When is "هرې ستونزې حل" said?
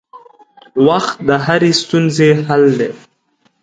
1.45-2.63